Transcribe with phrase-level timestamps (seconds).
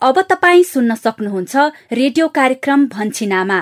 [0.00, 1.56] अब तपाईँ सुन्न सक्नुहुन्छ
[1.92, 3.58] रेडियो कार्यक्रम भन्छिनामा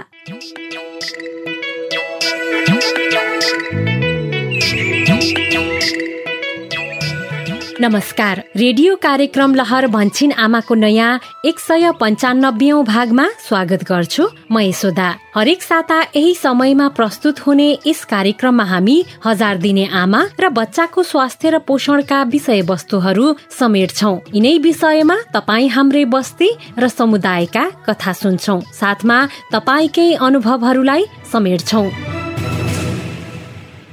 [7.80, 15.08] नमस्कार। रेडियो कार्यक्रम लहर भन्छिन आमाको नयाँ एक सय पन्चानब्बे भागमा स्वागत गर्छु। म यशोदा।
[15.36, 18.96] हरेक साता यही समयमा प्रस्तुत हुने यस कार्यक्रममा हामी
[19.26, 23.26] हजार दिने आमा र बच्चाको स्वास्थ्य र पोषणका विषय वस्तुहरू
[23.60, 29.18] समेट्छौ यिनै विषयमा तपाईँ हाम्रै बस्ती र समुदायका कथा सुन्छौ। साथमा
[29.52, 31.84] तपाईँकै अनुभवहरूलाई समेट्छौ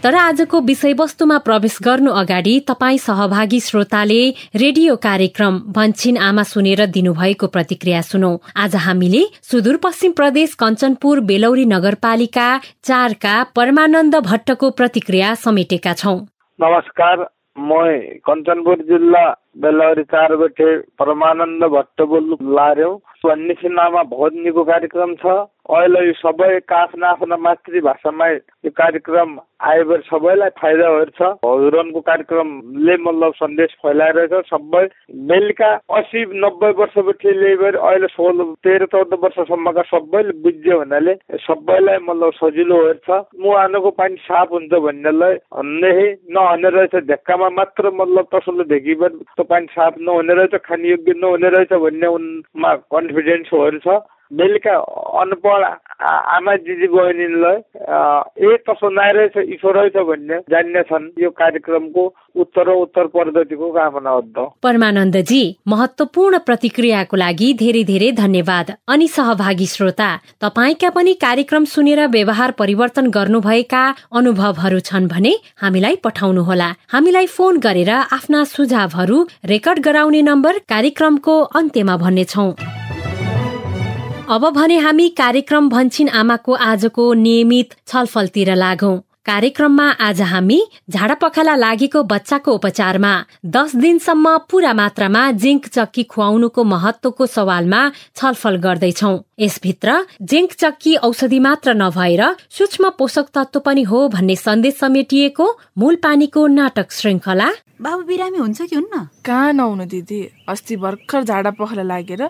[0.03, 4.17] तर आजको विषयवस्तुमा प्रवेश गर्नु अगाडि तपाईँ सहभागी श्रोताले
[4.55, 8.31] रेडियो कार्यक्रम भन्छिन आमा सुनेर दिनुभएको प्रतिक्रिया सुनौ।
[8.63, 9.21] आज हामीले
[9.52, 12.47] सुदूरपश्चिम प्रदेश कञ्चनपुर बेलौरी नगरपालिका
[12.84, 16.16] चारका परमानन्द भट्टको प्रतिक्रिया समेटेका छौ।
[16.59, 17.25] नमस्कार
[17.61, 17.80] म
[18.27, 19.25] कञ्चनपुर जिल्ला
[19.63, 26.13] बेलौरी चार बेठे परमानन्द भट्ट बोल्नु लार्यौँ भन्ने सिनेमामा बहुत निको कार्यक्रम छ। अहिले यो
[26.16, 34.50] सबै आफ्ना आफ्ना मातृभाषामा यो कार्यक्रम आएर सबैलाई फाइदा छ हजुरनको कार्यक्रमले मतलब सन्देश फैलाइरहेछ
[34.50, 34.81] सबै
[35.30, 42.33] बेलुका असी नब्बे वर्षपछि लिएर अहिले सोह्र तेह्र चौध वर्षसम्मका सबैले बुझ्यो भन्नाले सबैलाई मतलब
[42.42, 45.94] सजिलो छ मुहानको पानी साफ हुन्छ भन्नेलाई भन्ने
[46.39, 51.73] नहुने रहेछ। ढेक्कामा मात्र मतलब तसले ढेकीबाट पानी साफ नहुने रहेछ खाने योग्य नहुने रहेछ
[51.86, 53.98] भन्ने उनमा कन्फिडेन्सहरू छ
[54.31, 54.75] बेलुका
[55.21, 55.63] अनपढ
[56.03, 57.57] आमा दिदी बहिनीलाई
[58.43, 62.03] ए कसो नरहेछ ईश्वर रहेछ भन्ने जान्ने छन् यो कार्यक्रमको
[62.43, 64.13] उत्तर उत्तर पद्धतिको कामना
[64.63, 70.09] परमानन्दजी महत्वपूर्ण प्रतिक्रियाको लागि धेरै धेरै धन्यवाद। अनि सहभागी श्रोता
[70.41, 73.83] तपाईँका पनि कार्यक्रम सुनेर व्यवहार परिवर्तन गर्नुभएका
[74.17, 81.97] अनुभवहरू छन् भने हामीलाई पठाउनुहोला। हामीलाई फोन गरेर आफ्ना सुझावहरू रेकर्ड गराउने नम्बर कार्यक्रमको अन्त्यमा
[81.97, 82.47] भन्नेछौ।
[84.34, 88.95] अब भने हामी कार्यक्रम भन्छिन आमाको आजको नियमित छलफलतिर लागौं।
[89.26, 90.58] कार्यक्रममा आज हामी
[90.89, 93.11] झाडा पखाला लागेको बच्चाको उपचारमा
[93.55, 97.82] दस दिनसम्म पूरा मात्रामा जिङ्क चक्की खुवाउनुको महत्वको सवालमा
[98.16, 102.23] छलफल गर्दैछौ। यसभित्र जिङ्क चक्की औषधि मात्र नभएर
[102.58, 107.52] सूक्ष्म पोषक तत्व पनि हो भन्ने सन्देश समेटिएको मूल पानीको नाटक श्रृङ्खला।
[107.82, 109.08] बाबु बिरामी हुन्छ कि हुन्न?
[109.26, 110.20] कहाँ नहुनु दिदी?
[110.49, 112.22] अस्ति भर्खर झाडा पखाला लागेर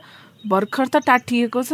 [0.48, 1.74] भर्खर त टाटिएको छ।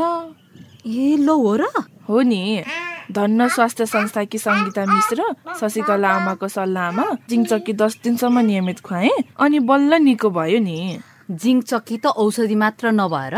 [0.85, 1.63] ए लो हो र?
[2.09, 2.63] हो नि।
[3.11, 5.23] धन्न स्वास्थ्य संस्थाकी सङ्गीता मिश्र
[5.59, 9.09] शशिकला आमाको सल्लाहमा जिङ चक्की दस दिनसम्म नियमित खुवाएँ
[9.41, 10.77] अनि बल्ल निको भयो नि।
[11.31, 13.35] जिङ चक्की त औषधि मात्र नभएर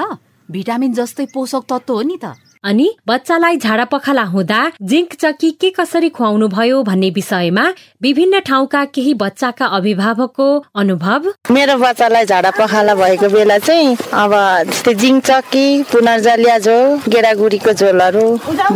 [0.50, 4.58] भिटामिन जस्तै पोषक तत्व हो नि त। अनि बच्चालाई झाडा पखाला हुँदा
[4.90, 7.64] जिङ्क चक्की के कसरी खुवाउनु भयो भन्ने विषयमा
[8.02, 14.34] विभिन्न ठाउँका केही बच्चाका अभिभावकको अनुभव। मेरो बच्चालाई झाडा पखाला भएको बेला चाहिँ अब
[14.70, 18.26] जस्तै जिङ्क चक्की पुनर्जलिया झोल गेडागुडीको झोलहरू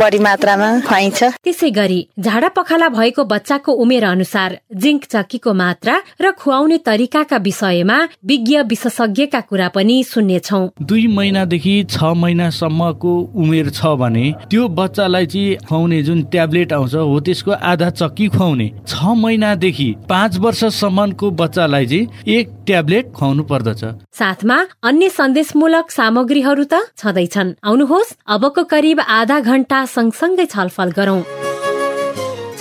[0.01, 6.31] बढी मात्रामा खुवाइन्छ। त्यसै गरी झाडा पखाला भएको बच्चाको उमेर अनुसार जिङ्क चक्कीको मात्रा र
[6.41, 14.25] खुवाउने तरिकाका विषयमा विज्ञ विशेषज्ञका कुरा पनि सुन्नेछौ। दुई महिनादेखि छ महिनासम्मको उमेर छ भने
[14.49, 20.37] त्यो बच्चालाई चाहिँ खुवाउने जुन ट्याब्लेट आउँछ हो त्यसको आधा चक्की खुवाउने। छ महिनादेखि पाँच
[20.39, 23.83] वर्षसम्मको बच्चालाई चाहिँ एक ट्याब्लेट खुवाउनु पर्दछ।
[24.15, 31.21] साथमा अन्य सन्देशमूलक सामग्रीहरू त छँदैछन्। आउनुहोस् अबको करिब आधा घण्टा सँगसँगै छलफल गरौं।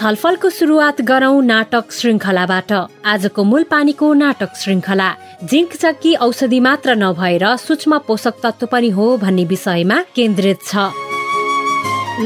[0.04, 2.72] छलफलको सुरुवात गरौं नाटक श्रृङ्खलाबाट
[3.12, 5.06] आजको मूल पानीको नाटक श्रृङ्खला
[5.53, 10.84] जिङ्क चक्की औषधि मात्र नभएर सूक्ष्म पोषक तत्व पनि हो भन्ने विषयमा केन्द्रित छ।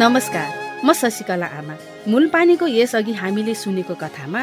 [0.02, 0.48] नमस्कार
[0.84, 1.78] म शशिकला आमा।
[2.08, 4.42] मूल पानीको यसअघि हामीले सुनेको कथामा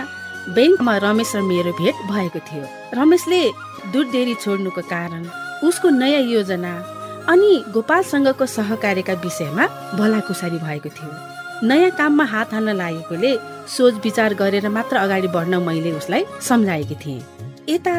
[0.55, 3.43] ब्याङ्कमा रमेश र मेरो भेट भएको थियो। रमेशले
[3.91, 5.29] दुध डेरी छोड्नुको कारण
[5.67, 6.73] उसको नयाँ योजना
[7.35, 13.31] अनि गोपालसँगको सहकार्यका विषयमा भलाकुसारी भएको थियो। नयाँ काममा हात हाल्न लागेकोले
[13.67, 17.21] सोच विचार गरेर मात्र अगाडि बढ्न मैले उसलाई सम्झाएकी थिएँ।
[17.69, 17.95] यता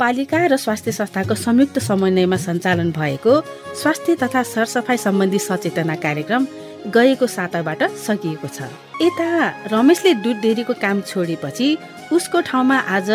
[0.00, 3.40] पालिका र स्वास्थ्य संस्थाको संयुक्त समन्वयमा सञ्चालन भएको
[3.80, 6.46] स्वास्थ्य तथा सरसफाइ सम्बन्धी सचेतना कार्यक्रम
[6.86, 8.68] गएको साताबाट सकिएको छ।
[9.02, 9.28] यता
[9.72, 11.68] रमेशले दुध डेरीको काम छोडेपछि
[12.12, 13.10] उसको ठाउँमा आज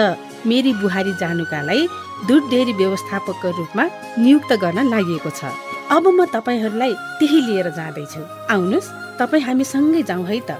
[0.45, 1.87] मेरी बुहारी जानुकालाई
[2.27, 5.53] दुध डेरी व्यवस्थापकको रूपमा नियुक्त गर्न लागि छ।
[5.91, 8.21] अब म तपाईँहरूलाई त्यही लिएर जाँदैछु।
[8.53, 10.51] आउनुहोस्। तपाईँ हामी सँगै जाउँ है त।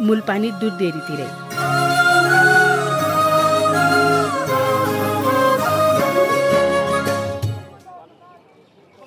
[0.00, 1.28] मूलपानी दुध डेरीतिरै।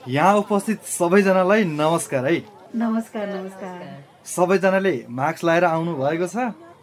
[0.08, 2.36] यहाँ उपस्थित सबैजनालाई नमस्कार है।
[2.76, 3.80] नमस्कार नमस्कार।
[4.26, 6.36] सबैजनाले मास्क लगाएर आउनु भएको छ।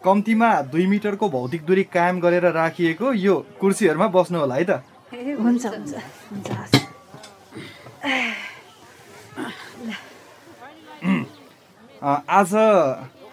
[0.03, 4.71] कम्तीमा दुई मिटरको भौतिक दूरी कायम गरेर राखिएको यो कुर्सीहरूमा बस्नु होला है त।
[5.43, 5.93] हुन्छ हुन्छ
[6.31, 6.49] हुन्छ।
[12.03, 12.53] आज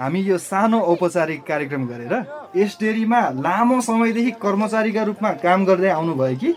[0.00, 2.12] हामी यो सानो औपचारिक कार्यक्रम गरेर
[2.56, 6.52] यस डेरीमा लामो समयदेखि कर्मचारीका रूपमा काम गर्दै आउनुभयो कि?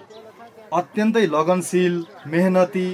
[0.74, 1.96] अत्यन्तै लगनशील
[2.28, 2.86] मेहनती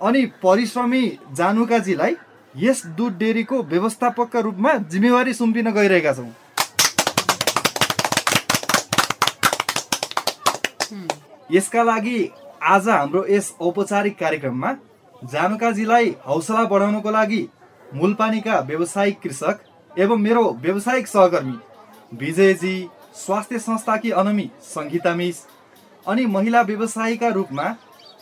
[0.00, 1.02] अनि परिश्रमी
[1.38, 2.14] जानुकाजीलाई
[2.54, 6.30] यस दुध डेरीको व्यवस्थापकका रूपमा जिम्मेवारी सुम्पिन गइरहेका छौँ।
[11.50, 12.18] यसका लागि
[12.62, 14.72] आज हाम्रो यस औपचारिक कार्यक्रममा
[15.32, 17.48] जानुकाजीलाई हौसला बढाउनको लागि
[17.94, 19.60] मूलपानीका व्यावसायिक कृषक
[19.98, 21.56] एवं मेरो व्यावसायिक सहकर्मी
[22.12, 22.76] विजयजी
[23.16, 25.36] स्वास्थ्य संस्थाकी अनमी सङ्गीता मिस
[26.06, 27.64] अनि महिला व्यवसायीका रूपमा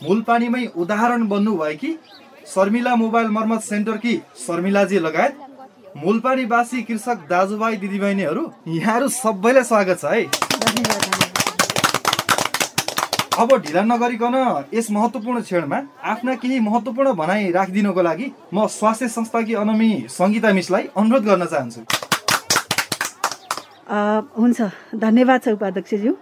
[0.03, 1.91] मूलपानीमै उदाहरण बन्नुभएकी
[2.53, 4.15] शर्मिला मोबाइल मर्मत सेन्टरकी
[4.45, 5.35] शर्मिलाजी लगायत
[6.03, 11.36] मूलपानीवासी कृषक दाजुभाइ दिदीबहिनीहरू यहाँहरू सबैलाई स्वागत छ है।
[13.37, 14.35] अब ढिला नगरिकन
[14.73, 15.79] यस महत्त्वपूर्ण क्षणमा
[16.11, 21.81] आफ्ना केही महत्त्वपूर्ण भनाइ राखिदिनको लागि म स्वास्थ्य संस्थाकी अनमी सङ्गीता मिसलाई अनुरोध गर्न चाहन्छु।
[24.41, 24.59] हुन्छ।
[25.03, 26.13] धन्यवाद छ उपाध्यक्षज्यू।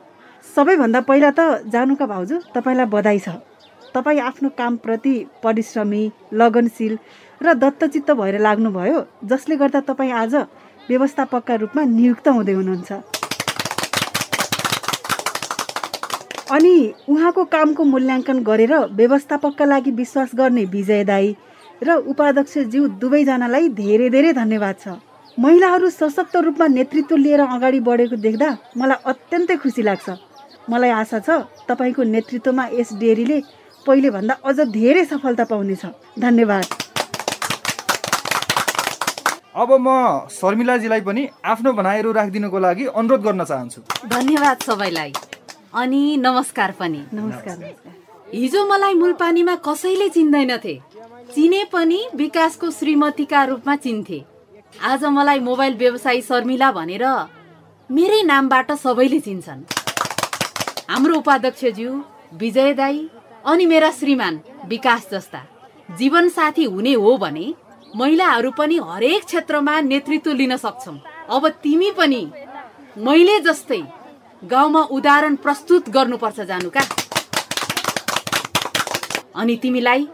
[0.55, 1.39] सबैभन्दा पहिला त
[1.71, 3.39] जानुका भाउजू तपाईँलाई बधाई छ।
[3.95, 6.03] तपाईँ आफ्नो कामप्रति परिश्रमी
[6.35, 6.93] लगनशील
[7.41, 10.35] र दत्तचित्त भएर लाग्नुभयो जसले गर्दा तपाईँ आज
[10.89, 12.91] व्यवस्थापकका रूपमा नियुक्त हुँदै हुनुहुन्छ।
[16.51, 21.35] अनि उहाँको कामको मूल्याङ्कन गरेर व्यवस्थापकका लागि विश्वास गर्ने विजय दाई
[21.81, 24.87] र उपाध्यक्षज्यू दुवैजनालाई धेरै धेरै धन्यवाद छ।
[25.37, 30.07] महिलाहरू सशक्त रूपमा नेतृत्व लिएर अगाडि बढेको देख्दा मलाई अत्यन्तै खुसी लाग्छ।
[30.69, 31.29] मलाई आशा छ
[31.67, 33.41] तपाईँको नेतृत्वमा यस डेरीले
[33.85, 35.85] पहिलेभन्दा अझ धेरै सफलता पाउनेछ।
[36.19, 36.65] धन्यवाद।
[39.55, 39.87] अब म
[40.29, 43.81] शर्मिलाजीलाई पनि आफ्नो भनाइहरू राखिदिनुको लागि अनुरोध गर्न चाहन्छु।
[44.13, 45.11] धन्यवाद सबैलाई।
[45.75, 47.63] अनि नमस्कार पनि। नमस्कार।
[48.33, 50.75] हिजो मलाई मूलपानीमा कसैले चिन्दैनथे।
[51.33, 54.21] चिने पनि विकासको श्रीमतीका रूपमा चिन्थे।
[54.81, 57.03] आज मलाई मोबाइल व्यवसायी शर्मिला भनेर
[57.89, 59.63] मेरै नामबाट सबैले चिन्छन्।
[60.89, 61.91] हाम्रो उपाध्यक्षज्यू
[62.39, 63.07] विजय दाई
[63.45, 65.43] अनि मेरा श्रीमान विकास जस्ता
[65.89, 67.53] जीवनसाथी हुने हो भने
[67.95, 70.97] महिलाहरू पनि हरेक क्षेत्रमा नेतृत्व लिन सक्छौँ।
[71.29, 72.23] अब तिमी पनि
[72.97, 73.83] मैले जस्तै
[74.41, 76.81] गाउँमा उदाहरण प्रस्तुत गर्नुपर्छ जानुका।
[79.35, 80.07] अनि तिमीलाई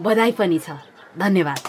[0.00, 0.70] बधाई पनि छ।
[1.18, 1.60] धन्यवाद।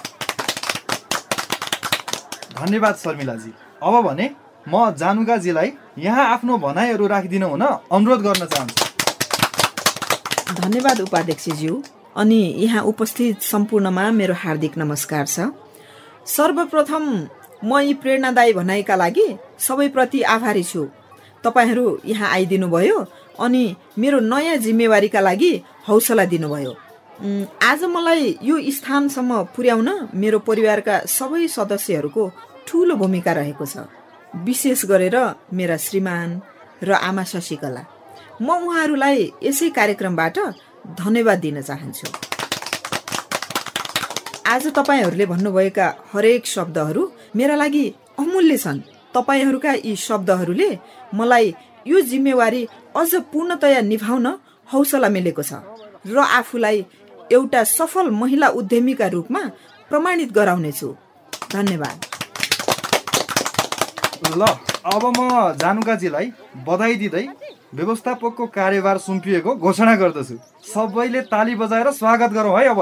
[2.56, 3.52] धन्यवाद शर्मिलाजी।
[3.84, 4.30] अब भने
[4.68, 8.84] म जानुकाजीलाई यहाँ आफ्नो भनाइहरू राखिदिनु हुन अनुरोध गर्न चाहन्छु।
[10.54, 11.82] धन्यवाद उपाध्यक्षज्यू।
[12.16, 15.38] अनि यहाँ उपस्थित सम्पूर्णमा मेरो हार्दिक नमस्कार छ।
[16.28, 17.04] सर्वप्रथम
[17.64, 19.28] म यी प्रेरणादायी भनाइका लागि
[19.60, 20.84] सबैप्रति आभारी छु।
[21.46, 22.98] तपाईँहरू यहाँ आइदिनु भयो
[23.40, 23.64] अनि
[23.98, 25.52] मेरो नयाँ जिम्मेवारीका लागि
[25.88, 26.74] हौसला दिनुभयो।
[27.64, 32.24] आज मलाई यो स्थानसम्म पुर्याउन मेरो परिवारका सबै सदस्यहरूको
[32.68, 33.88] ठुलो भूमिका रहेको छ।
[34.44, 35.18] विशेष गरेर
[35.54, 36.30] मेरा श्रीमान
[36.84, 37.84] र आमा शशिकला।
[38.42, 40.38] म उहाँहरूलाई यसै कार्यक्रमबाट
[41.00, 42.08] धन्यवाद दिन चाहन्छु।
[44.46, 47.02] आज तपाईँहरूले भन्नुभएका हरेक शब्दहरू
[47.36, 47.86] मेरा लागि
[48.20, 48.80] अमूल्य छन्।
[49.16, 50.70] तपाईँहरूका यी शब्दहरूले
[51.14, 51.54] मलाई
[51.88, 52.62] यो जिम्मेवारी
[52.96, 54.28] अझ पूर्णतया निभाउन
[54.70, 55.52] हौसला मिलेको छ
[56.08, 56.78] र आफूलाई
[57.32, 59.42] एउटा सफल महिला उद्यमीका रूपमा
[59.90, 60.90] प्रमाणित गराउनेछु।
[61.52, 61.98] धन्यवाद।
[64.38, 64.42] ल
[64.86, 65.20] अब म
[65.62, 66.28] जानुकाजीलाई
[66.68, 67.26] बधाई दिँदै
[67.76, 72.80] व्यवस्थापकको कार्यभार सुम्पिएको घोषणा गर्दछु। सबैले ताली बजाएर स्वागत गरौँ है अब।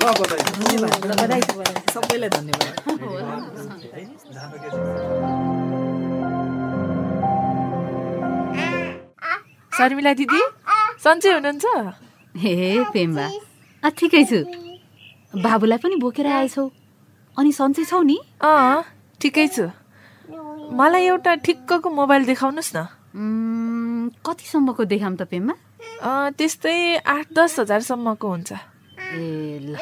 [0.00, 1.40] ल बधाई।
[1.94, 3.57] सबैलाई धन्यवाद।
[9.78, 10.40] शर्मिला दिदी
[11.04, 11.64] सन्चै हुनुहुन्छ?
[12.34, 12.54] हे
[12.94, 13.26] पेम्बा
[13.82, 14.38] अँ ठिकै छु।
[15.44, 16.64] बाबुलाई पनि बोकेर आएछौ।
[17.36, 18.18] अनि सन्चै छौ नि?
[18.42, 18.82] अँ
[19.20, 19.64] ठिकै छु।
[20.78, 22.78] मलाई एउटा ठिक्कको मोबाइल देखाउनुहोस् न।
[24.26, 25.54] कतिसम्मको देखाम त पेम्बा
[26.34, 26.76] त्यस्तै
[27.06, 28.50] आठ दस हजारसम्मको हुन्छ।
[29.14, 29.22] ए
[29.62, 29.78] ल।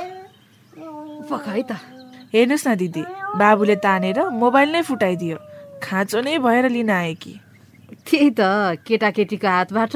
[1.29, 1.96] पख है त।
[2.35, 3.03] हेर्नुहोस् न दिदी
[3.39, 5.37] बाबुले तानेर मोबाइल नै फुटाइदियो।
[5.83, 7.33] खाँचो नै भएर लिन आए कि।
[8.07, 8.41] त्यही त
[8.87, 9.95] केटाकेटीको हातबाट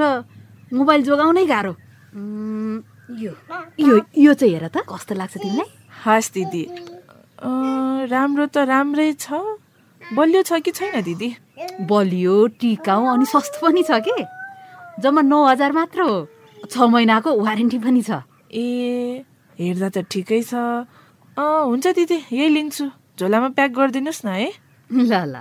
[0.72, 1.72] मोबाइल जोगाउनै गाह्रो।
[3.22, 3.32] यो
[3.78, 5.68] यो यो चाहिँ हेर त कस्तो लाग्छ तिमीलाई?
[6.04, 6.62] हस् दिदी।
[8.12, 9.26] राम्रो त राम्रै छ।
[10.02, 11.28] बलियो छ कि छैन दिदी?
[11.90, 14.16] बलियो टिकाउ अनि सस्तो पनि छ के?
[15.02, 16.16] जम्मा नौ हजार मात्र हो।
[16.70, 18.22] छ महिनाको वारेन्टी पनि छ।
[18.54, 19.24] ए
[19.58, 20.54] हेर्दा त ठिकै छ।
[21.40, 22.84] अँ हुन्छ दिदी यही लिन्छु।
[23.16, 24.48] झोलामा प्याक गरिदिनुहोस् न है।
[24.90, 25.34] ल ल।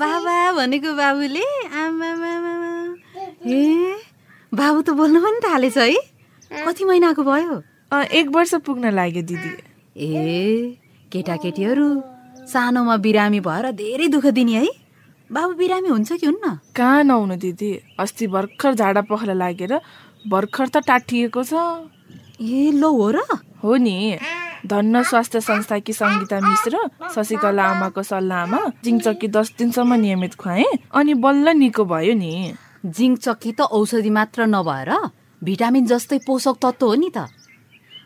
[0.00, 2.08] बाबा भनेको बाबुले आमा
[3.44, 3.60] ए
[4.52, 5.92] बाबु त बोल्नु पनि थालेछ है।
[6.64, 7.60] कति महिनाको भयो?
[7.92, 9.50] एक वर्ष पुग्न लाग्यो दिदी।
[9.92, 10.80] ए
[11.12, 11.88] केटाकेटीहरू
[12.48, 14.70] सानोमा बिरामी भएर धेरै दुःख दिने है।
[15.30, 16.46] बाबु बिरामी हुन्छ कि हुन्न?
[16.72, 17.70] कहाँ नहुनु दिदी।
[18.00, 19.72] अस्ति भर्खर झाडा पखला लागेर
[20.28, 21.52] भर्खर त टाटिएको छ।
[22.40, 23.18] ए लो हो र।
[23.62, 24.18] हो नि।
[24.66, 26.78] धन्न स्वास्थ्य संस्थाकी सङ्गीता मिश्र
[27.14, 32.54] शशिकला आमाको सल्लाहमा जिङचक्की दस दिनसम्म नियमित खुवाएँ अनि बल्ल निको भयो नि।
[32.86, 34.90] जिङचक्की त औषधि मात्र नभएर
[35.42, 37.26] भिटामिन जस्तै पोषक तत्त्व हो नि त।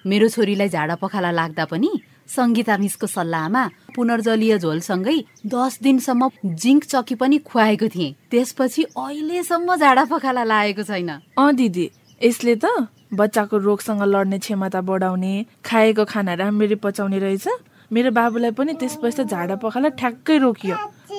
[0.07, 1.91] मेरो छोरीलाई झाडा पखाला लाग्दा पनि
[2.27, 3.63] सङ्गीता मिसको सल्लाहमा
[3.95, 6.31] पुनर्जलीय झोलसँगै दस दिनसम्म
[6.63, 11.87] जिङ्क चकी पनि खुवाएको थिएँ। त्यसपछि अहिलेसम्म झाडा पखाला लागेको छैन। अँ दिदी।
[12.21, 17.47] यसले त बच्चाको रोगसँग लड्ने क्षमता बढाउने खाएको खाना राम्ररी पचाउने रहेछ।
[17.93, 20.77] मेरो बाबुलाई पनि त्यसपछि त झाडा पखाला ठ्याक्कै रोकियो।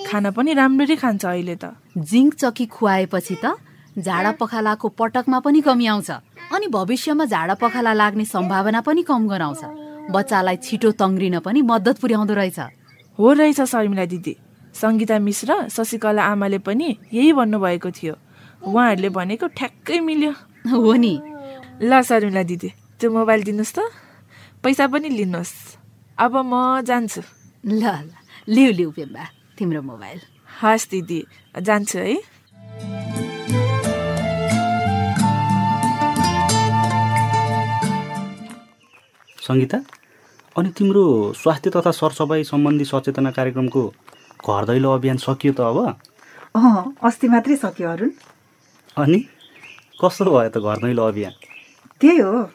[0.10, 3.46] खाना पनि राम्ररी खान्छ अहिले त। जिङ्क चकी खुवाएपछि त
[3.94, 6.10] झाडा पखालाको पटकमा पनि कमी आउँछ।
[6.56, 9.62] अनि भविष्यमा झाडा पखाला लाग्ने सम्भावना पनि कम गराउँछ।
[10.10, 12.60] बच्चालाई छिटो तङ्ग्रिन पनि मद्दत पुर्याउँदो रहेछ।
[13.20, 14.34] हो रहेछ शर्मिला दिदी।
[14.74, 18.16] सङ्गीता मिश्र शशिकला आमाले पनि यही भन्नुभएको थियो।
[18.66, 20.34] उहाँहरूले भनेको ठ्याक्कै मिल्यो।
[20.72, 21.14] हो नि।
[21.82, 22.70] ल शर्मिला दिदी
[23.00, 23.80] त्यो मोबाइल दिनुहोस् त।
[24.64, 25.54] पैसा पनि लिनुहोस्।
[26.18, 27.22] अब म जान्छु।
[27.64, 28.10] ल ल।
[28.50, 29.24] लिउ लिउ पेम्बा
[29.58, 30.20] तिम्रो मोबाइल।
[30.62, 31.20] हस् दिदी
[31.62, 32.16] जान्छु है।
[39.38, 39.78] सङ्गीता
[40.56, 43.84] अनि तिम्रो स्वास्थ्य तथा सरसफाइ सम्बन्धी सचेतना कार्यक्रमको
[44.44, 45.78] घर दैलो अभियान सकियो त अब?
[46.56, 48.12] अँ अस्ति मात्रै सक्यो अरुण।
[48.98, 49.20] अनि?
[50.02, 51.34] कस्तो भयो त घर दैलो अभियान
[52.02, 52.50] त्यही हो।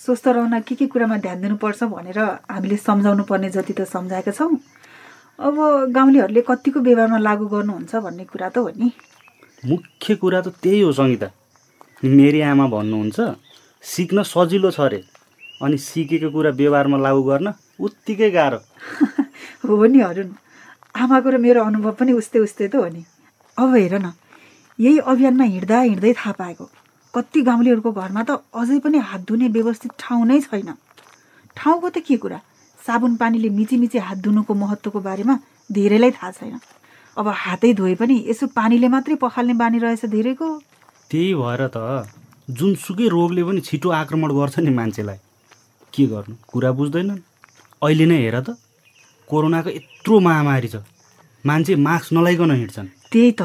[0.00, 4.50] स्वस्थ रहन के के कुरामा ध्यान दिनुपर्छ भनेर हामीले सम्झाउनु पर्ने जति त सम्झाएका छौँ।
[5.38, 5.54] अब
[5.94, 8.90] गाउँलेहरूले कतिको व्यवहारमा लागू गर्नुहुन्छ भन्ने कुरा त हो नि।
[9.62, 11.28] मुख्य कुरा त त्यही हो सङ्गीता।
[12.02, 13.18] मेरी आमा भन्नुहुन्छ
[13.84, 15.00] सिक्न सजिलो छ अरे
[15.62, 18.60] अनि सिकेको कुरा व्यवहारमा लागू गर्न उत्तिकै गाह्रो।
[19.70, 20.28] हो नि अरुण
[20.94, 23.02] आमाको र मेरो अनुभव पनि उस्तै उस्तै त हो नि।
[23.58, 24.12] अब हेर न
[24.78, 26.66] यही अभियानमा हिँड्दा हिँड्दै थाहा पाएको।
[27.14, 30.74] कति गाउँलेहरूको घरमा त अझै पनि हात धुने व्यवस्थित ठाउँ नै छैन।
[31.56, 32.40] ठाउँको त के कुरा?
[32.86, 35.38] साबुन पानीले मिची मिची हात धुनुको महत्त्वको बारेमा
[35.72, 36.60] धेरैलाई थाहा छैन।
[37.16, 40.48] अब हातै धोए पनि यसो पानीले मात्रै पखाल्ने बानी रहेछ धेरैको।
[41.10, 41.78] त्यही भएर त
[42.50, 45.18] जुनसुकै रोगले पनि छिटो आक्रमण गर्छ नि मान्छेलाई।
[45.94, 46.34] के गर्नु?
[46.48, 47.20] कुरा बुझ्दैनन्?
[47.82, 48.56] अहिले नै हेर त।
[49.28, 50.76] कोरोनाको यत्रो महामारी छ।
[51.44, 53.42] मान्छे मास्क नलाइकन हिँड्छन्। त्यही त।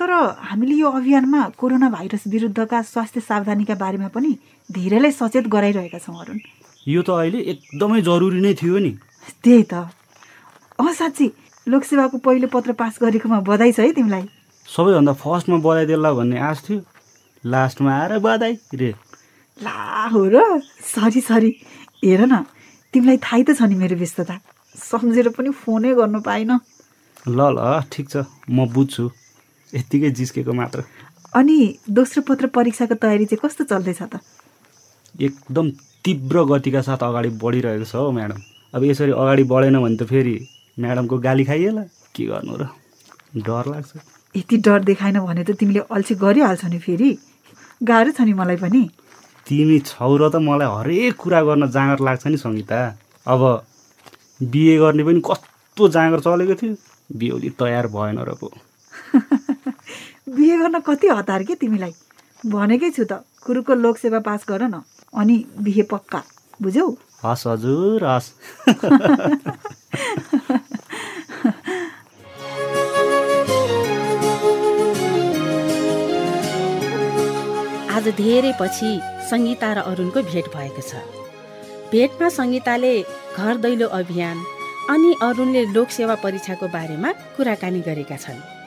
[0.00, 0.10] तर
[0.48, 4.32] हामीले यो अभियानमा कोरोना भाइरस विरुद्धका स्वास्थ्य सावधानीका बारेमा पनि
[4.70, 6.38] धेरैलाई सचेत गराइरहेका छौँ अरुण।
[6.88, 8.92] यो त अहिले एकदमै जरुरी नै थियो नि।
[9.44, 9.74] त्यही त।
[10.80, 11.26] अँ साँच्ची
[11.68, 14.24] लोकसेवाको पहिलो पत्र पास गरेकोमा बधाई छ है तिमीलाई।
[14.66, 16.80] सबैभन्दा फर्स्टमा बधाई देला भन्ने आश थियो।
[17.44, 18.90] लास्टमा आएर बधाई रे।
[19.60, 21.50] ला हो र सरी सरी।
[22.00, 22.48] हेर न
[22.94, 24.40] तिमीलाई थाहै त छ नि मेरो व्यस्तता।
[24.74, 26.56] सम्झेर पनि फोनै गर्नु पाइनँ।
[27.28, 29.04] ल ल ठिक छ। म बुझ्छु।
[29.74, 30.84] यत्तिकै जिस्केको मात्र।
[31.34, 31.58] अनि
[31.90, 34.20] दोस्रो पत्र परीक्षाको तयारी चाहिँ कस्तो चल्दैछ त?
[35.20, 35.70] एकदम
[36.04, 38.40] तीव्र गतिका साथ अगाडि बढिरहेको छ हौ म्याडम।
[38.74, 40.36] अब यसरी अगाडि बढेन भने त फेरि
[40.78, 41.82] म्याडमको गाली खाइएला
[42.14, 42.66] के गर्नु र?
[43.36, 43.90] डर लाग्छ।
[44.34, 47.10] यति डर देखाएन भने त तिमीले अल्छी गरिहाल्छ नि फेरि।
[47.82, 48.82] गाह्रो छ नि मलाई पनि।
[49.46, 52.78] तिमी छौ र त मलाई हरेक कुरा गर्न जाँगर लाग्छ नि सङ्गीता।
[53.26, 53.40] अब
[54.42, 56.74] बिए गर्ने पनि कस्तो जाँगर चलेको थियो।
[57.10, 58.50] बिउली तयार भएन र पो।
[60.30, 61.94] बिहे गर्न कति हतार के तिमीलाई?
[62.46, 63.12] भनेकै छु त
[63.44, 66.22] कुरुको लोकसेवा पास गर न। अनि बिहे पक्का
[66.62, 66.86] बुझ्यौ?
[67.24, 68.28] हस् हजुर हस्।
[77.90, 78.90] आज धेरै पछि
[79.30, 81.02] सङ्गीता र अरुणको भेट भएको छ।
[81.90, 82.94] भेटमा सङ्गीताले
[83.34, 84.36] घर दैलो अभियान
[84.94, 88.59] अनि अरुणले लोकसेवा परीक्षाको बारेमा कुराकानी गरेका छन्।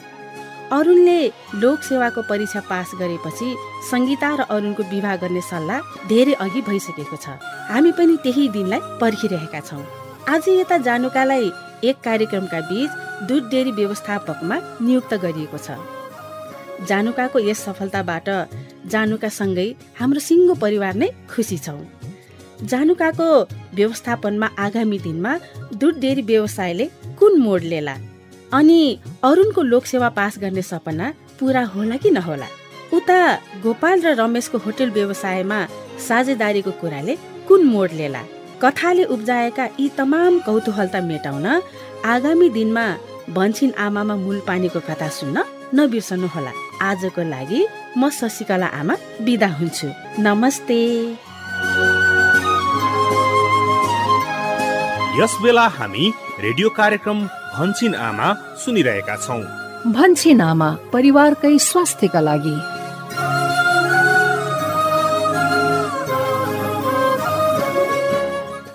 [0.73, 1.19] अरुणले
[1.61, 3.47] लोकसेवाको परीक्षा पास गरेपछि
[3.89, 7.37] सङ्गीता र अरुणको विवाह गर्ने सल्लाह धेरै अघि भइसकेको छ।
[7.69, 9.83] हामी पनि त्यही दिनलाई पर्खिरहेका छौँ।
[10.33, 11.51] आज यता जानुकालाई
[11.89, 12.89] एक कार्यक्रमका बीच
[13.29, 15.77] दुध डेरी व्यवस्थापकमा नियुक्त गरिएको छ।
[16.89, 18.27] जानुकाको यस सफलताबाट
[18.93, 19.67] जानुकासँगै
[19.99, 21.81] हाम्रो सिङ्गो परिवार नै खुसी छौँ।
[22.71, 23.29] जानुकाको
[23.77, 25.31] व्यवस्थापनमा आगामी दिनमा
[25.81, 26.85] दुध डेरी व्यवसायले
[27.19, 27.95] कुन मोड लेला?
[28.53, 28.81] अनि
[29.23, 31.05] अरुणको लोकसेवा पास गर्ने सपना
[31.39, 32.47] पुरा होला कि नहोला?
[32.93, 33.17] उता
[33.63, 35.59] गोपाल र रमेशको होटल व्यवसायमा
[36.07, 37.15] साझेदारीको कुराले
[37.47, 38.21] कुन मोड लेला?
[38.61, 41.47] कथाले उब्जाएका यी तमाम कौतूहलता मेटाउन
[42.05, 42.85] आगामी दिनमा
[43.33, 45.37] भन्छिन आमामा मूल पानीको कथा सुन्न
[45.73, 46.53] नबिर्सनुहोला
[46.89, 47.59] आजको लागि
[47.97, 48.95] म शशिकला आमा
[49.25, 49.87] बिदा हुन्छु।
[50.21, 50.81] नमस्ते।
[55.17, 56.05] यस बेला हामी
[56.45, 57.19] रेडियो कार्यक्रम
[57.53, 59.41] भन्छिन आमा सुनिरहेका छौँ।
[59.93, 62.55] भन्छिन आमा परिवारकै स्वास्थ्यका लागि।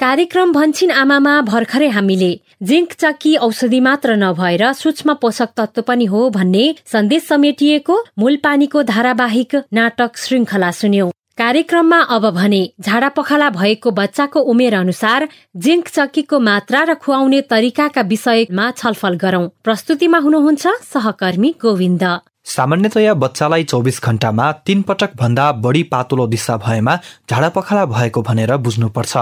[0.01, 2.33] कार्यक्रम भन्छिन आमामा भर्खरै हामीले।
[2.63, 8.83] जिङ्क चक्की औषधि मात्र नभएर सूक्ष्म पोषक तत्व पनि हो भन्ने सन्देश समेटिएको मूल पानीको
[8.95, 16.39] धारावाहिक नाटक श्रृङ्खला सुन्यौं। कार्यक्रममा अब भने झाडा पखाला भएको बच्चाको उमेर अनुसार जिङ्क चक्कीको
[16.39, 22.05] मात्रा र खुवाउने तरिकाका विषयमा छलफल गरौं। प्रस्तुतिमा हुनुहुन्छ सहकर्मी गोविन्द।
[22.49, 26.95] सामान्यतया बच्चालाई चौबिस घण्टामा तीन पटक भन्दा बढी पातलो दिशा भएमा
[27.31, 29.17] झाडा पखाला भएको भनेर बुझ्नुपर्छ।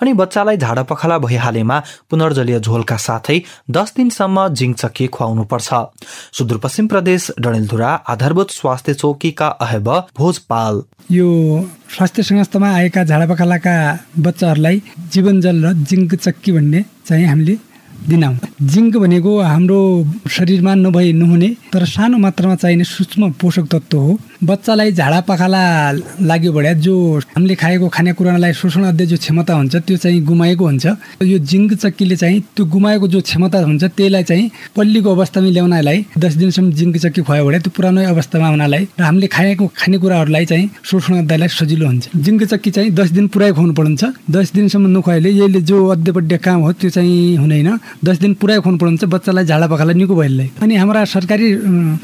[0.00, 1.78] अनि बच्चालाई झाडा पखाला भइहालेमा
[2.10, 3.38] पुनर्जलीय झोलका साथै
[3.70, 5.68] दस दिनसम्म जिङ चक्की खुवाउनुपर्छ।
[6.38, 10.82] सुदूरपश्चिम प्रदेश डडेलधुरा आधारभूत स्वास्थ्य चौकीका अहेब भोजपाल।
[11.12, 11.28] यो
[11.96, 13.74] स्वास्थ्य संस्थामा आएका झाडा पखालाका
[14.18, 14.82] बच्चाहरूलाई
[15.12, 17.56] जीवन जल र जिङ्क चक्की भन्ने चाहिँ हामीले
[18.06, 19.78] दिनाउँ जिङ्क भनेको हाम्रो
[20.30, 25.62] शरीरमा नभई नहुने तर सानो मात्रामा चाहिने सूक्ष्म पोषक तत्व हो। बच्चालाई झाडा पखाला
[26.22, 26.94] लाग्यो भने जो
[27.34, 30.86] हामीले खाएको खानेकुरालाई शोषण अध्याय जो क्षमता हुन्छ त्यो चाहिँ गुमाएको हुन्छ।
[31.26, 36.34] यो जिङ्क चक्कीले चाहिँ त्यो गुमाएको जो क्षमता हुन्छ त्यसलाई चाहिँ पल्लीको अवस्थामा ल्याउनलाई दस
[36.38, 41.18] दिनसम्म जिङ्क चक्की खुवायो भने त्यो पुरानो अवस्थामा हुनलाई र हामीले खाएको खानेकुराहरूलाई चाहिँ शोषण
[41.18, 45.60] अध्यायलाई सजिलो हुन्छ। जिङ्क चक्की चाहिँ दस दिन पुरै खुवाउनु पर्छ दस दिनसम्म नखुवाइले यसले
[45.66, 47.70] जो अध्यपड्य काम हो त्यो चाहिँ हुँदैन
[48.06, 51.46] दस दिन पुरै खुवाउनु पर्छ बच्चालाई झाडा पखाला निको भइलाई अनि हाम्रा सरकारी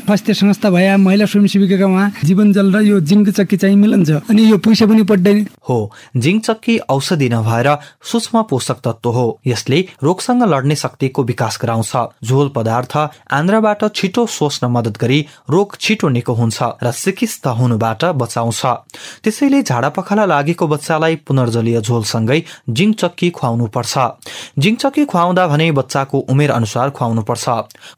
[0.02, 4.42] स्वास्थ्य संस्था भए महिला स्वयंसेविकाका उहाँ जीवन जल र यो जिङ्क चक्की चाहिँ मिलन्छ अनि
[4.50, 5.78] यो पैसा पनि पड्दैन। हो
[6.16, 7.68] जिङ्क चक्की औषधि नभएर
[8.02, 11.92] सूक्ष्म पोषक तत्व हो। यसले रोगसँग लड्ने शक्तिको विकास गराउँछ।
[12.24, 12.96] झोल पदार्थ
[13.32, 18.62] आन्द्राबाट छिटो सोच्न मद्दत गरी रोग छिटो निको हुन्छ र सिकिस्त हुनुबाट बचाउँछ।
[19.24, 23.94] त्यसैले झाडा पखाला लागेको बच्चालाई पुनर्जलीय झोलसँगै जिङ्क चक्की खुवाउनु पर्छ।
[24.58, 27.44] जिङ्क चक्की खुवाउँदा भने बच्चाको उमेर अनुसार खुवाउनु पर्छ।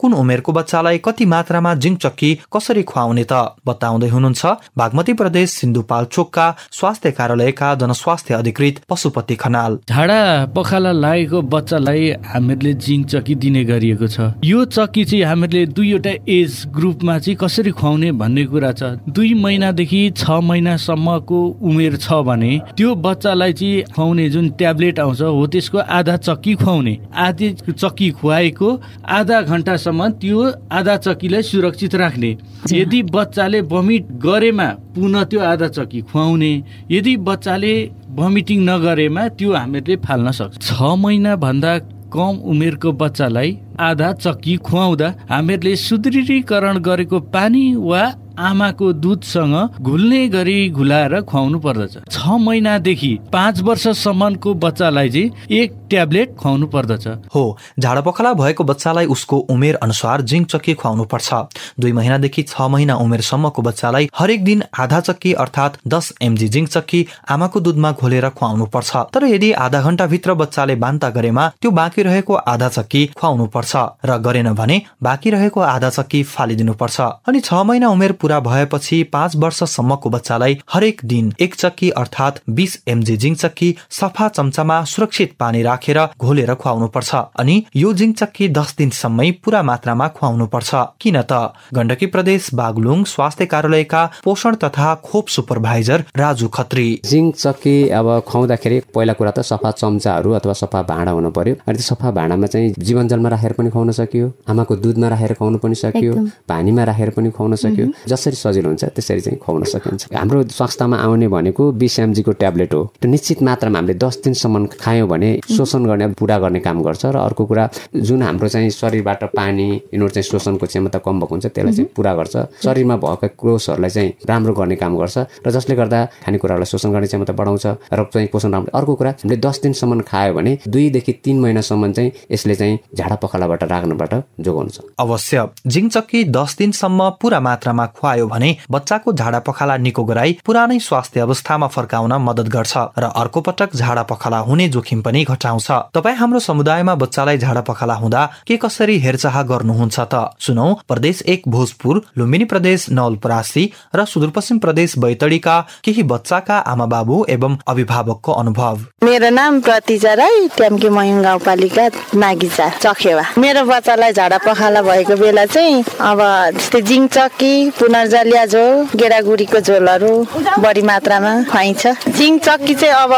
[0.00, 4.44] कुन उमेरको बच्चालाई कति मात्रामा जिङ्क चक्की कसरी खुवाउने त बताउँदै हुनुहुन्छ?
[4.76, 10.20] बागमती प्रदेश सिन्धुपाल्चोकका स्वास्थ्य कार्यालयका जनस्वास्थ्य अधिकृत पशुपति खनाल। झाडा
[10.57, 16.52] पखाला लागेको बच्चालाई हामीहरूले जिङ्क चक्की दिने गरिएको छ। यो चक्की चाहिँ हामीहरूले दुईवटा एज
[16.76, 22.94] ग्रुपमा चाहिँ कसरी खुवाउने भन्ने कुरा छ। दुई महिनादेखि छ महिनासम्मको उमेर छ भने त्यो
[22.96, 28.68] बच्चालाई चाहिँ खुवाउने जुन ट्याब्लेट आउँछ हो त्यसको आधा चक्की खुवाउने। आधी चक्की खुवाएको
[29.11, 32.31] आधा घन्टासम्म त्यो आधा चक्कीलाई सुरक्षित राख्ने।
[32.72, 36.52] यदि बच्चाले भमिट गरेमा पुनः त्यो आधा चक्की खुवाउने
[36.90, 37.74] यदि बच्चाले
[38.16, 41.78] भमिटिङ नगरेमा त्यो हामीहरूले फाल्न सक्छ। छ महिनाभन्दा
[42.12, 48.02] कम उमेरको बच्चालाई आधा चक्की खुवाउँदा हामीहरूले सुदृढीकरण गरेको पानी वा
[48.38, 56.35] आमाको दुधसँग घुल्ने गरी घुलाएर खुवाउनु पर्दछ। छ महिनादेखि पाँच वर्षसम्मको बच्चालाई चाहिँ एक ट्याब्लेट
[56.37, 57.44] खुवाउनु पर्दछ। हो
[57.81, 61.35] झाडा पखाला भएको बच्चालाई उसको उमेर अनुसार जिङ्क चक्की खुवाउनु पर्छ।
[61.81, 67.07] दुई महिनादेखि छ महिना उमेरसम्मको बच्चालाई हरेक दिन आधा चक्की अर्थात् दस एमजी जिङ्क चक्की
[67.31, 72.35] आमाको दुधमा घोलेर खुवाउनु पर्छ। तर यदि आधा घण्टाभित्र बच्चाले बान्ता गरेमा त्यो बाँकी रहेको
[72.35, 77.55] आधा चक्की खुवाउनु पर्छ। र गरेन भने बाँकी रहेको आधा चक्की फालिदिनु पर्छ। अनि छ
[77.66, 83.34] महिना उमेर पूरा भएपछि पाँच वर्षसम्मको बच्चालाई हरेक दिन एक चक्की अर्थात् बिस एमजी जिङ
[83.34, 89.30] चक्की सफा चम्चामा सुरक्षित पानी राखेर घोलेर खुवाउनु पर्छ अनि यो जिङ चक्की दस दिनसम्मै
[89.44, 91.52] पूरा मात्रामा खुवाउनु पर्छ किन त?
[91.74, 98.80] गण्डकी प्रदेश बागलुङ स्वास्थ्य कार्यालयका पोषण तथा खोप सुपरभाइजर राजु खत्री। जिङ चक्की अब खुवाउँदाखेरि
[98.94, 102.74] पहिला कुरा त सफा चम्चाहरू अथवा सफा भाँडा हुनु पर्यो। अनि त्यो सफा भाँडामा चाहिँ
[102.80, 106.14] जीवन जलमा राखेर पनि खुवाउन सकियो। आमाको दुधमा राखेर खुवाउनु पनि सकियो।
[106.48, 107.86] पानीमा राखेर पनि खुवाउन सकियो।
[108.16, 112.83] जसरी सजिलो हुन्छ त्यसरी चाहिँ खुवाउन सकिन्छ। हाम्रो स्वास्थ्यमा आउने भनेको बिस एमजीको ट्याब्लेट हो।
[113.00, 117.16] त्यो निश्चित मात्रामा हामीले दस दिनसम्म खायौँ भने शोषण गर्ने पुरा गर्ने काम गर्छ र
[117.18, 121.74] अर्को कुरा जुन हाम्रो चाहिँ शरीरबाट पानी यिनीहरू चाहिँ शोषणको क्षमता कम भएको हुन्छ त्यसलाई
[121.76, 126.70] चाहिँ पुरा गर्छ। शरीरमा भएका क्रोसहरूलाई चाहिँ राम्रो गर्ने काम गर्छ र जसले गर्दा खानेकुराहरूलाई
[126.72, 130.59] शोषण गर्ने क्षमता बढाउँछ र चाहिँ पोषण राम्रो। अर्को कुरा हामीले दस दिनसम्म खायो भने
[130.64, 137.11] दुईदेखि तिन महिनासम्म चाहिँ यसले चाहिँ झाडा पखालाबाट राख्नबाट जोगाउँछ अवश्य। जिङ चक्की दस दिनसम्म
[137.20, 142.76] पुरा मात्रामा खुवायो भने बच्चाको झाडा पखाला निको गराई पुरानै स्वास्थ्य अवस्थामा फर्काउन मद्दत गर्छ
[142.98, 147.94] र अर्को पटक झाडा पखाला हुने जोखिम पनि घटाउँछ। तपाईँ हाम्रो समुदायमा बच्चालाई झाडा पखाला
[147.94, 150.14] हुँदा के कसरी हेरचाह गर्नुहुन्छ त?
[150.38, 153.64] सुनौ प्रदेश एक भोजपुर लुम्बिनी प्रदेश नवलपरासी
[153.94, 160.46] र सुदूरपश्चिम प्रदेश बैतडीका केही बच्चाका आमा बाबु एवं अभिभावकको अनुभव। मेरो नाम प्रतिजा राई
[160.56, 166.20] ट्याम्की मयुङ गाउँपालिका नागिचा चखेवा। मेरो बच्चालाई झाडा पखाला भएको बेला चाहिँ अब
[166.54, 167.54] जस्तै जिङ चक्की
[167.96, 170.12] पुनर्जलिया झोल गेडागुडीको झोलहरू
[170.61, 173.12] बढी मात्रामा खुवाइन्छ। जिङ चक्की चाहिँ अब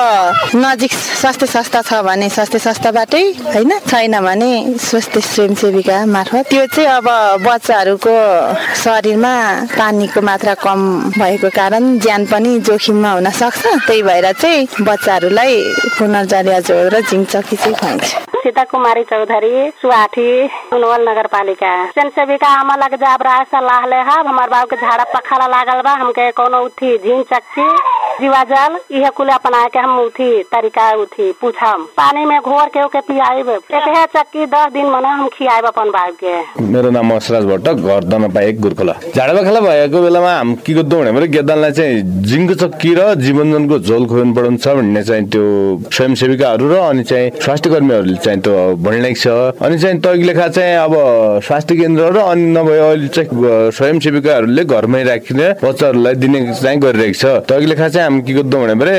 [0.55, 6.89] नजिक स्वास्थ्य संस्था छ भने स्वास्थ्य संस्थाबाटै होइन छैन भने स्वास्थ्य स्वयंसेविका मार्फत। त्यो चाहिँ
[6.95, 7.09] अब
[7.43, 8.15] बच्चाहरूको
[8.79, 9.35] शरीरमा
[9.75, 10.81] पानीको मात्रा कम
[11.19, 15.55] भएको कारण ज्यान पनि जोखिममा हुन सक्छ। त्यही भएर चाहिँ बच्चाहरूलाई
[15.99, 20.31] पुनर्जलिया झोल र जिङ चक्की चाहिँ खुवाइन्छ। सीता कुमारी चौधरी सुहाठी
[20.71, 25.47] सुनवल नगरपालिका। जनसेविका हमर लग जाब रहा सलाह ले हब हमार बाबू के झाड़ा पखाला
[25.55, 27.67] लागल बा हमके कोनो उठी झीन चक्की
[28.21, 32.83] जीवा जल इहे कुल अपना के हम उठी तरीका उठी पूछम पानी में घोर के
[32.85, 37.15] ओके पियाइब। एक है चक्की दस दिन मना हम खियाइब अपन बाबू के मेरो नाम
[37.17, 40.33] असराज भट्ट घर एक गुर्खला झाडा पखाला भएको बेलामा
[40.99, 45.45] भने मेरो गेदानलाई चाहिँ जिङ्को चक्की र जीवनजनको झोल खुवाउनु पर्छ भन्ने चाहिँ त्यो
[45.93, 50.77] स्वयंसेविकाहरू र अनि चाहिँ स्वास्थ्य कर्मीहरूले चाहिँ त्यो भनिरहेको छ। अनि चाहिँ तैक लेखा चाहिँ
[50.85, 50.95] अब
[51.49, 53.29] स्वास्थ्य केन्द्र र अनि नभए अहिले चाहिँ
[53.73, 58.75] स्वयंसेविकाहरूले घरमै राखिने बच्चाहरूलाई दिने चाहिँ गरिरहेको छ। तैक लेखा चाहिँ हामी के गर्छौँ भने
[58.77, 58.97] भने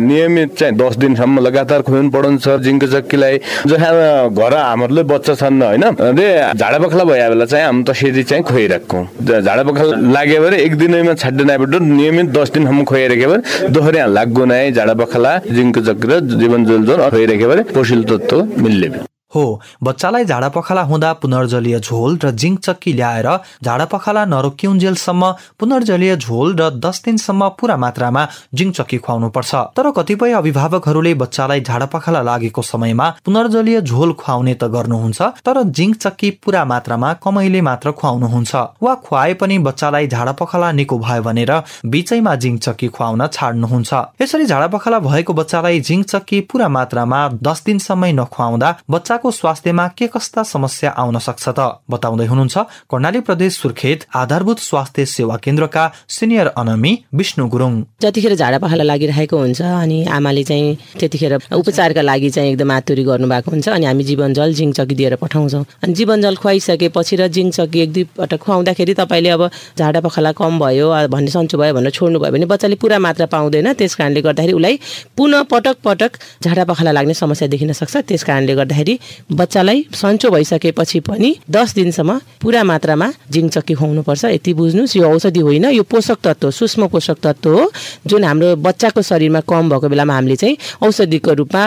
[0.00, 3.34] नियमित चाहिँ दस दिनसम्म लगातार खुवाउनु पर्छ जिङ्को चक्कीलाई
[3.68, 3.92] जहाँ
[4.32, 8.98] घर हामीहरूले बच्चा छन् होइन अरे झाडा पखाला भयो बेला चाहिँ हामी त्यसरी चाहिँ खुवाइरहेको।
[9.20, 14.44] झाडा पखाला लाग्यो भने एक दिनैमा छाड्ने नआबाट नियमित दस दिनसम्म खुवाइरहेको भने दोहोरे लाग्गो
[14.48, 18.04] नै झाडा पखाला जिङ्को चक्की र जीवन जोल जोल खुवाइरहेको भने पोषिलो
[18.50, 18.88] तत्व मिल्ने
[19.34, 19.44] हो
[19.82, 23.28] बच्चालाई झाडा पखाला हुँदा पुनर्जलीय झोल र जिङ्क चक्की ल्याएर
[23.64, 29.90] झाडा पखाला नरोकिउन्जेलसम्म पुनर्जलीय झोल र दस दिनसम्म पूरा मात्रामा जिङ्क चक्की खुवाउनु पर्छ तर
[29.96, 36.30] कतिपय अभिभावकहरूले बच्चालाई झाडा पखाला लागेको समयमा पुनर्जलीय झोल खुवाउने त गर्नुहुन्छ तर जिङ्क चक्की
[36.44, 41.52] पूरा मात्रामा कमैले मात्र खुवाउनुहुन्छ। वा खुवाए पनि बच्चालाई झाडा पखाला निको भयो भनेर
[41.86, 47.62] बिचैमा जिङ्क चक्की खुवाउन छाड्नुहुन्छ। यसरी झाडा पखाला भएको बच्चालाई जिङ्क चक्की पूरा मात्रामा दस
[47.66, 48.70] दिनसम्मै नखुवाउँदा
[49.16, 52.56] बच्चाको स्वास्थ्यमा के कस्ता समस्या आउन सक्छ त बताउँदै हुनुहुन्छ
[52.92, 59.36] कर्णाली प्रदेश सुर्खेत आधारभूत स्वास्थ्य सेवा केन्द्रका सिनियर अनमी विष्णु गुरुङ। जतिखेर झाडा पखाला लागिरहेको
[59.36, 64.32] हुन्छ अनि आमाले चाहिँ त्यतिखेर उपचारका लागि चाहिँ एकदम आतुरी गर्नुभएको हुन्छ अनि हामी जीवन
[64.36, 68.94] जल जिङ चकी दिएर पठाउँछौँ। अनि जीवन जल खुवाइसकेपछि र जिङ चकी एक दुईपटक खुवाउँदाखेरि
[69.00, 69.42] तपाईँले अब
[69.80, 73.72] झाडा पखाला कम भयो भन्ने सन्चो भयो भनेर छोड्नु भयो भने बच्चाले पुरा मात्रा पाउँदैन
[73.80, 74.76] त्यस कारणले गर्दाखेरि उसलाई
[75.16, 76.10] पुनः पटक पटक
[76.44, 78.98] झाडा पखाला लाग्ने समस्या देखिन सक्छ त्यस कारणले गर्दाखेरि
[79.32, 85.40] बच्चालाई सन्चो भइसकेपछि पनि दस दिनसम्म पुरा मात्रामा जिङ चक्की खुवाउनुपर्छ। यति बुझ्नुहोस् यो औषधि
[85.40, 87.70] होइन यो पोषक तत्व सूक्ष्म पोषक तत्व हो
[88.06, 91.62] जुन हाम्रो बच्चाको शरीरमा कम भएको बेलामा हामीले चाहिँ औषधिको रूपमा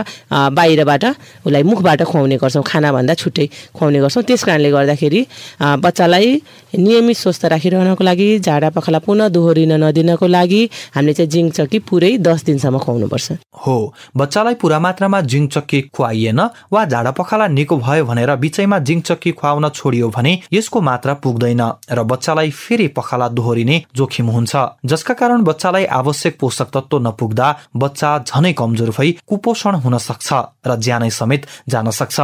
[0.51, 1.05] बाहिरबाट
[1.45, 5.21] उसलाई मुखबाट खुवाउने गर्छौँ खानाभन्दा छुट्टै खुवाउने गर्छौँ। त्यस कारणले गर्दाखेरि
[5.83, 6.27] बच्चालाई
[6.77, 10.61] नियमित स्वस्थ राखिरहनको लागि झाडा पखाला पुनः दोहोरिन नदिनको लागि
[10.95, 13.27] हामीले चाहिँ जिङ चक्की पुरै दस दिनसम्म खुवाउनुपर्छ।
[13.65, 13.75] हो
[14.17, 16.39] बच्चालाई पुरा मात्रामा जिङ चक्की खुवाइएन
[16.73, 21.61] वा झाडा निको भयो भनेर बिचैमा जिङ चक्की खुवाउन छोडियो भने यसको मात्रा पुग्दैन
[21.91, 28.09] र बच्चालाई फेरि पखाला दोहोरिने जोखिम हुन्छ। जसका कारण बच्चालाई आवश्यक पोषक तत्व नपुग्दा बच्चा
[28.27, 30.33] झनै कमजोर भई कुपोषण हुन सक्छ
[30.67, 32.19] र ज्यानै समेत जान सक्छ।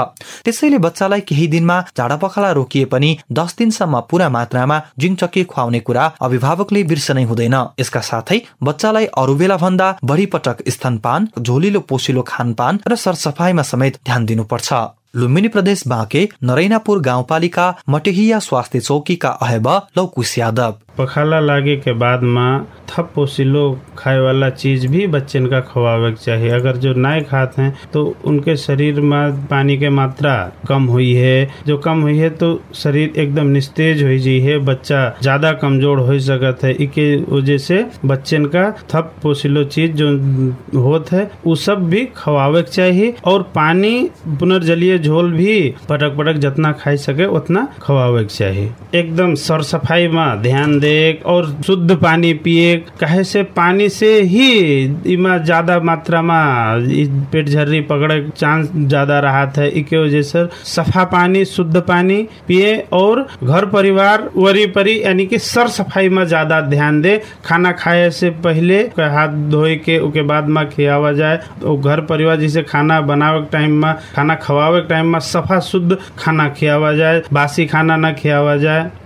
[0.46, 5.80] त्यसैले बच्चालाई केही दिनमा झाडा पखाला रोकिए पनि दस दिनसम्म पूरा मात्रामा जिङ चक्की खुवाउने
[5.80, 12.22] कुरा अभिभावकले बिर्सनै हुँदैन। यसका साथै बच्चालाई अरू बेला भन्दा बढी पटक स्तनपान झोलिलो पोसिलो
[12.28, 14.74] खानपान र सरसफाइमा समेत ध्यान दिनुपर्छ।
[15.16, 22.22] लुम्बिनी प्रदेश बाँके नरैनापुर गाउँपालिका मटेहिया स्वास्थ्य चौकीका अहेब लौकुश यादव। पखाला लागे के बाद
[22.24, 23.64] में थप पोसिलो
[23.98, 28.56] खाए वाला चीज़ भी बच्चन का खवावे चाहिए अगर जो नहीं खाते हैं तो उनके
[28.58, 30.36] शरीर में पानी के मात्रा
[30.68, 35.00] कम हुई है। जो कम हुई है तो शरीर एकदम निस्तेज हो जी है। बच्चा
[35.22, 40.12] ज़्यादा कमज़ोर हो सकत है। इके वजह से बच्चन का थप पोसिलो चीज़ जो
[40.82, 43.94] होत है वो सब भी खवावे चाहिए और पानी
[44.30, 45.58] पुनर्जलीय झोल भी
[45.90, 50.96] पटक पटक जितना खाई सके उतना खवावे के चाहिए एकदम सर सफ़ाई में ध्यान दे
[51.26, 54.50] और शुद्ध पानी पिए कहे से पानी से ही
[55.14, 61.04] इमा ज़्यादा मात्रा में पेट झर्री पकड़े चांस ज़्यादा रहा है। इके वजह से सफ़ा
[61.06, 66.60] पानी, शुद्ध पानी पिए और घर परिवार वरी परी यानी कि सर सफ़ाई में ज़्यादा
[66.64, 71.76] ध्यान दे। खाना खाए से पहले हाथ धोए के उसके बाद में खियावा जाए। तो
[71.78, 75.98] घर परिवार जैसे खाना बनावे के टाइम में खाना खवावे के टाइम में सफा शुद्ध
[76.20, 78.56] खाना खियावा जाए बासी खाना न खियावा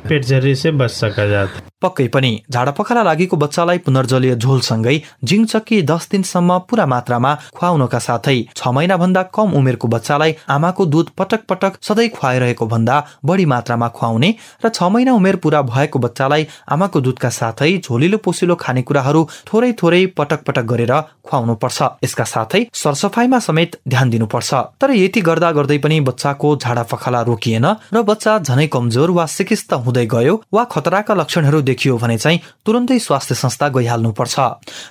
[0.09, 5.45] जाए पेटझरी से बच सका जाता। पक्कै पनि झाडा पखाला लागेको बच्चालाई पुनर्जलीय झोलसँगै जिङ
[5.45, 11.09] चक्की दस दिनसम्म पूरा मात्रामा खुवाउनका साथै छ महिना भन्दा कम उमेरको बच्चालाई आमाको दुध
[11.17, 14.33] पटक पटक सधैँ खुवाइरहेको भन्दा बढी मात्रामा खुवाउने
[14.65, 20.05] र छ महिना उमेर पूरा भएको बच्चालाई आमाको दुधका साथै झोलिलो पोसिलो खानेकुराहरू थोरै थोरै
[20.17, 20.93] पटक पटक गरेर
[21.23, 26.83] खुवाउनु पर्छ यसका साथै सरसफाइमा समेत ध्यान दिनुपर्छ। तर यति गर्दा गर्दै पनि बच्चाको झाडा
[26.83, 32.17] पखाला रोकिएन र बच्चा झनै कमजोर वा सिकिस्त हुँदै गयो वा खतराका लक्षणहरू देखियो भने
[32.17, 34.35] चाहिँ तुरन्तै स्वास्थ्य संस्था गइहाल्नुपर्छ।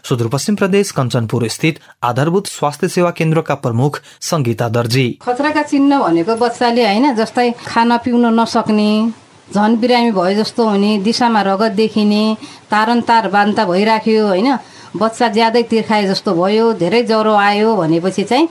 [0.09, 6.85] सुदूरपश्चिम प्रदेश कञ्चनपुर स्थित आधारभूत स्वास्थ्य सेवा केन्द्रका प्रमुख सङ्गीता दर्जी। खतराका चिन्ह भनेको बच्चाले
[6.87, 8.91] होइन जस्तै खान पिउन नसक्ने
[9.49, 12.23] झन बिरामी भयो जस्तो हुने दिशामा रगत देखिने
[12.71, 14.57] तारन तार बान्ता भइराख्यो होइन
[14.97, 18.49] बच्चा ज्यादै तिर्खाए जस्तो भयो धेरै ज्वरो आयो भनेपछि चाहिँ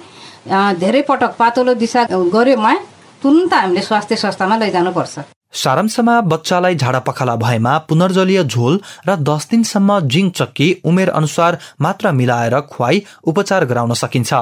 [0.80, 2.74] धेरै पटक पातलो दिशा गऱ्योमा
[3.22, 10.00] तुरन्त हामीले स्वास्थ्य संस्थामा लैजानुपर्छ। सारांशमा बच्चालाई झाडा पखाला भएमा पुनर्जलीय झोल र दस दिनसम्म
[10.06, 14.34] जिङ चक्की उमेर अनुसार मात्रा मिलाएर खुवाई उपचार गराउन सकिन्छ।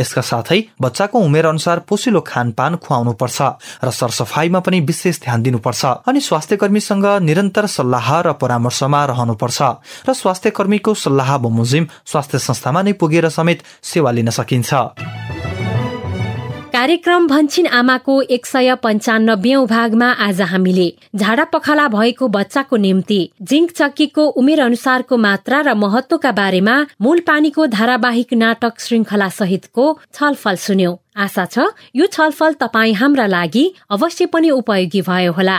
[0.00, 3.38] यसका साथै बच्चाको उमेर अनुसार पोसिलो खानपान खुवाउनु पर्छ
[3.84, 9.62] र सरसफाईमा पनि विशेष ध्यान दिनुपर्छ अनि स्वास्थ्य कर्मीसँग निरन्तर सल्लाह र परामर्शमा रहनुपर्छ
[10.08, 15.35] र स्वास्थ्य कर्मीको सल्लाह बमोजिम स्वास्थ्य संस्थामा नै पुगेर समेत सेवा लिन सकिन्छ।
[16.86, 20.84] कार्यक्रम भन्छिन आमाको एक सय पञ्चानब्बे भागमा आज हामीले
[21.16, 27.66] झाडा पखाला भएको बच्चाको निम्ति जिङ्क चक्कीको उमेर अनुसारको मात्रा र महत्वका बारेमा मूल पानीको
[27.74, 34.50] धारावाहिक नाटक श्रृङ्खला सहितको छलफल सुन्यौ। आशा छ यो छलफल तपाईँ हाम्रा लागि अवश्य पनि
[34.52, 35.58] उपयोगी भयो होला।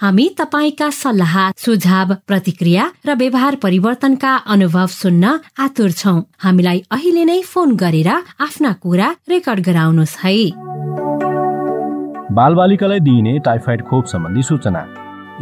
[0.00, 5.24] हामी तपाईँका सल्लाह सुझाव प्रतिक्रिया र व्यवहार परिवर्तनका अनुभव सुन्न
[5.56, 10.34] आतुर छौँ। हामीलाई अहिले नै फोन गरेर आफ्ना कुरा रेकर्ड गराउनुहोस् है।
[12.34, 14.82] बालबालिकालाई दिइने टाइफाइड खोप सम्बन्धी सूचना।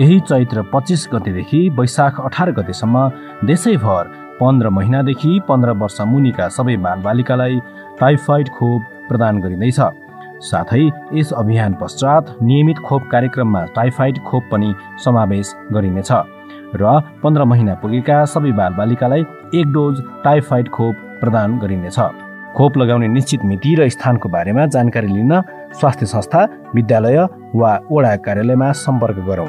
[0.01, 3.09] यही चैत्र पच्चिस गतेदेखि वैशाख अठार गतेसम्म
[3.49, 4.05] देशैभर
[4.37, 7.59] पन्ध्र महिनादेखि पन्ध्र वर्ष मुनिका सबै बालबालिकालाई
[8.01, 9.81] टाइफाइड खोप प्रदान गरिँदैछ।
[10.43, 14.75] साथै यस अभियान पश्चात नियमित खोप कार्यक्रममा टाइफाइड खोप पनि
[15.05, 16.11] समावेश गरिनेछ
[16.75, 16.91] र
[17.23, 19.23] पन्ध्र महिना पुगेका सबै बालबालिकालाई
[19.55, 21.99] एक डोज टाइफाइड खोप प्रदान गरिनेछ।
[22.57, 25.33] खोप लगाउने निश्चित मिति र स्थानको बारेमा जानकारी लिन
[25.81, 26.41] स्वास्थ्य संस्था
[26.75, 27.19] विद्यालय
[27.55, 29.49] वा वडा कार्यालयमा सम्पर्क गरौँ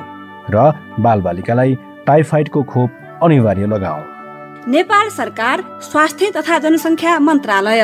[0.49, 1.75] र बालबालिकालाई
[2.07, 2.89] टाइफाइडको खोप
[3.23, 4.01] अनिवार्य लगाऊ।
[4.71, 7.81] नेपाल सरकार स्वास्थ्य तथा जनसङ्ख्या मन्त्रालय।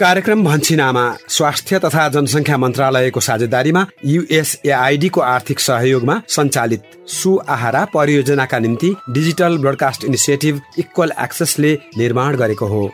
[0.00, 9.58] कार्यक्रम भन्छिनामा स्वास्थ्य तथा जनसङ्ख्या मन्त्रालयको साझेदारीमा युएसएआइडीको आर्थिक सहयोगमा सञ्चालित सुआहारा परियोजनाका निम्ति डिजिटल
[9.58, 12.90] ब्रोडकास्ट इनिसिएटिभ इक्वल एक्सेसले निर्माण गरेको हो।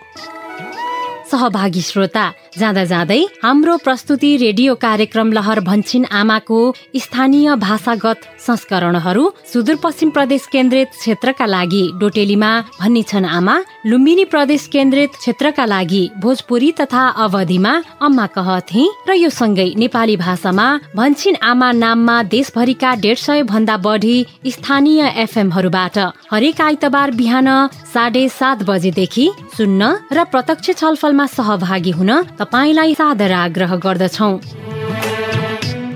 [1.30, 2.24] सहभागी श्रोता
[2.58, 6.58] जाँदा जाँदै हाम्रो प्रस्तुति रेडियो कार्यक्रम लहर भन्छिन आमाको
[6.96, 13.56] स्थानीय भाषागत संस्करणहरू सुदूरपश्चिम प्रदेश केन्द्रित क्षेत्रका लागि डोटेलीमा भनिन्छन् आमा
[13.86, 20.66] लुम्बिनी प्रदेश केन्द्रित क्षेत्रका लागि भोजपुरी तथा अवधिमा अम्मा कहथे र यो सँगै नेपाली भाषामा
[20.96, 24.16] भन्छिन आमा नाममा देशभरिका डेढ सय भन्दा बढी
[24.48, 25.98] स्थानीय एफएमहरूबाट
[26.32, 27.48] हरेक आइतबार बिहान
[27.94, 30.70] साढे सात बजेदेखि सुन्न र प्रत्यक्ष
[31.14, 34.73] छलफलमा सहभागी हुन तपाईँलाई सादर आग्रह गर्दछौ।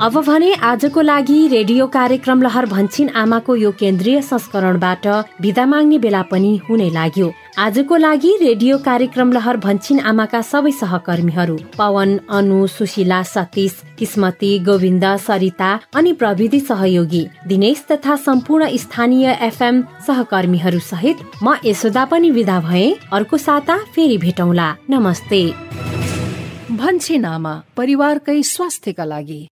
[0.00, 5.06] अब भने आजको लागि रेडियो कार्यक्रम लहर भन्छिन आमाको यो केन्द्रीय संस्करणबाट
[5.40, 11.58] विदा माग्ने बेला पनि हुने लाग्यो। आजको लागि रेडियो कार्यक्रम लहर भन्छिन आमाका सबै सहकर्मीहरू
[11.78, 19.82] पवन अनु सुशीला सतीश किस्मती गोविन्द सरिता अनि प्रविधि सहयोगी दिनेश तथा सम्पूर्ण स्थानीय एफएम
[20.06, 25.42] सहकर्मीहरू सहित म यशोदा पनि विदा भए अर्को साता फेरि भेटौँला। नमस्ते।
[26.78, 29.44] भन्छे नामा परिवारकै स्वास्थ्यका लागि।